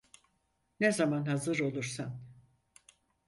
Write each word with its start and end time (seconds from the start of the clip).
Ne 0.79 0.91
zaman 0.91 1.25
hazır 1.25 1.59
olursan. 1.59 2.21